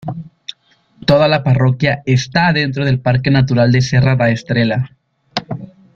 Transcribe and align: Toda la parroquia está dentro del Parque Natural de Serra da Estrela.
Toda 1.05 1.27
la 1.27 1.43
parroquia 1.43 2.01
está 2.07 2.51
dentro 2.53 2.83
del 2.85 3.01
Parque 3.01 3.29
Natural 3.29 3.71
de 3.71 3.81
Serra 3.81 4.13
da 4.15 4.31
Estrela. 4.37 4.79